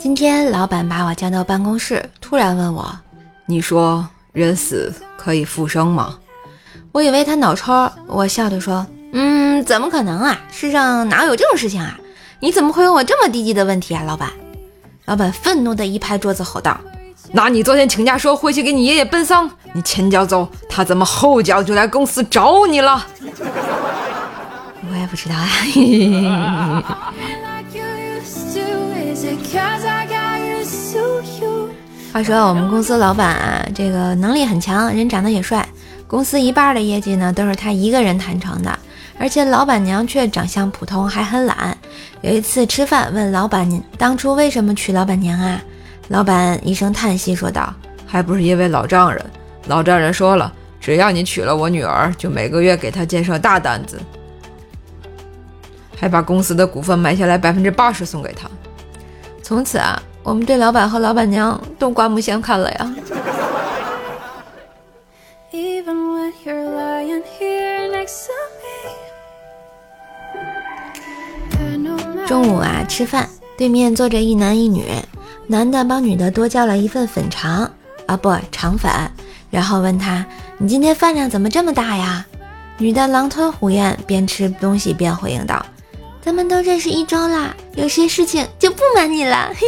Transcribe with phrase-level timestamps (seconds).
[0.00, 2.98] 今天老板把我叫到办公室，突然问我
[3.46, 6.18] ：“你说人死可以复生吗？”
[6.90, 8.84] 我以为他脑抽，我笑着说
[9.14, 10.40] ：“嗯，怎么可能啊？
[10.50, 11.98] 世上哪有这种事情啊？
[12.40, 14.30] 你怎么会问我这么低级的问题啊，老板？”
[15.06, 16.78] 老板愤怒的一拍桌子，吼道
[17.32, 23.06] ：“那你昨天请假说回去给你爷爷奔丧，你前脚走，他怎么后脚就来公司找你了？”
[24.90, 25.48] 我也不知道啊。
[32.12, 35.68] 话说我们公司老板啊，这个能力很强，人长得也帅，
[36.06, 38.78] 公司一半的业绩呢都是他一个人谈成的，
[39.18, 41.76] 而且老板娘却长相普通，还很懒。
[42.20, 45.60] 有一次吃饭，问老板当初为什么娶老板娘啊？
[46.08, 47.74] 老板一声叹息说道
[48.06, 49.24] ：“还不是因为老丈人，
[49.66, 54.00] 老丈人说了，只要你娶了我女儿，就每个月给她建设大单子，
[56.04, 58.46] 还把公司的股份买下来百分之八十送给他。
[59.42, 62.94] 从此啊。”我们对老板和老板娘都刮目相看了呀。
[72.26, 74.86] 中午啊，吃饭，对面坐着一男一女，
[75.46, 77.70] 男的帮女的多叫了一份粉肠
[78.06, 78.90] 啊，不肠粉，
[79.50, 80.24] 然后问他
[80.56, 82.24] ：“你今天饭量怎么这么大呀？”
[82.80, 85.62] 女的狼吞虎咽，边吃东西边回应道。
[86.24, 89.52] 咱们都认识一周啦，有些事情就不瞒你了。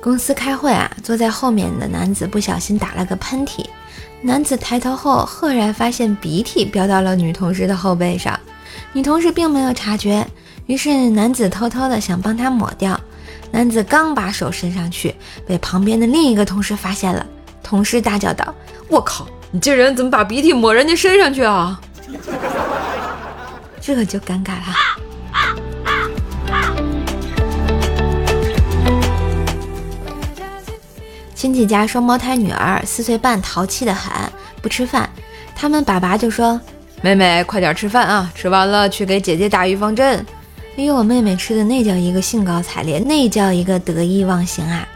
[0.00, 3.66] 公司开会啊，坐在后面的男子不小心打了个喷嚏，
[4.22, 8.40] 男子抬头后赫然发现鼻涕飙到了女同事的后背上，
[8.94, 10.26] 女同事并没有察觉，
[10.64, 12.98] 于是男子偷偷的想帮她抹掉，
[13.50, 15.14] 男子刚把手伸上去，
[15.46, 17.26] 被旁边的另一个同事发现了。
[17.68, 18.54] 同事大叫道
[18.88, 21.78] ：“我靠，你这人怎么把鼻涕抹人家身上去啊？”
[23.78, 24.74] 这就尴尬了。
[31.34, 34.10] 亲戚家双胞胎女儿四岁半，淘气的很，
[34.62, 35.08] 不吃饭。
[35.54, 36.58] 他们爸爸就说
[37.02, 38.32] ：“妹妹，快点吃饭啊！
[38.34, 40.24] 吃完了去给姐姐打预防针。”
[40.78, 44.88] 哎呦，我妹妹吃的那叫一个兴高采烈，那叫一个得意忘形啊！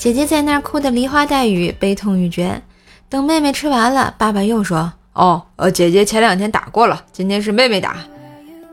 [0.00, 2.62] 姐姐在那儿哭得梨花带雨，悲痛欲绝。
[3.10, 7.98] 等妹妹吃完了，爸爸又说：“哦，呃，姐姐前两天打过了，今天是妹妹打。”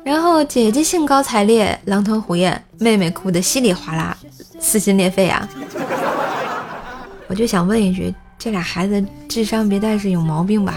[0.06, 4.16] 然后姐姐兴高采烈，狼吞虎咽，妹妹哭得稀里哗啦，
[4.58, 5.46] 撕心裂肺啊！
[7.28, 10.76] 我就想问一句，这俩孩子智商别带是有毛病吧？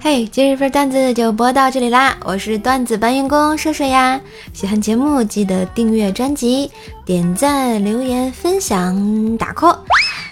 [0.00, 2.16] 嘿，今日份段子就播到这里啦！
[2.24, 4.20] 我是段子搬运工射射呀，
[4.52, 6.70] 喜欢节目记得订阅专辑、
[7.04, 9.76] 点赞、留言、分享、打 call，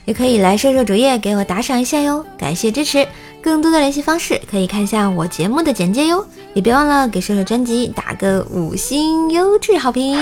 [0.04, 3.06] 也可以来射射主页给我打赏一下哟，感谢支持！
[3.42, 10.18] 更多的联系方式可以看一下我节目的简介哟，也别忘了给射射专辑打个五星优质好评。